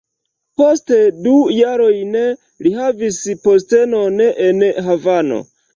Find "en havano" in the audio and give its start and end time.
4.51-5.45